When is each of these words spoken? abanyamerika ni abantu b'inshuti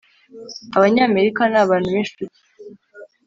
abanyamerika 0.77 1.41
ni 1.51 1.57
abantu 1.63 1.87
b'inshuti 1.93 2.37